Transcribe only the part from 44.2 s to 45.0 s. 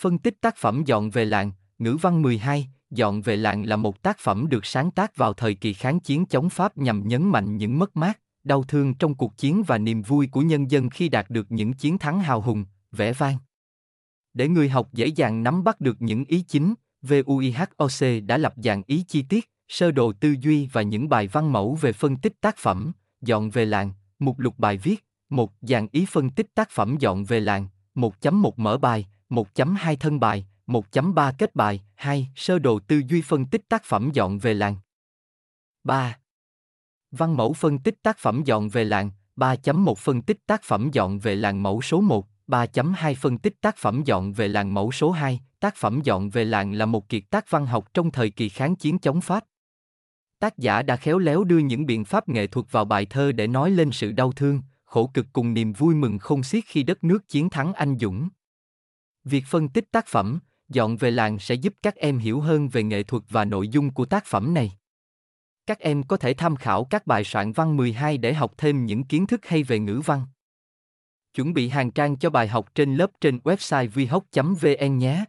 về làng mẫu